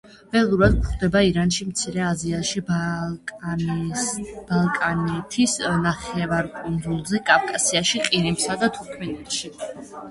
[0.35, 9.55] ველურად გვხვდება ირანში, მცირე აზიაში, ბალკანეთის ნახევარკუნძულზე, კავკასიაში, ყირიმსა და თურქმენეთში.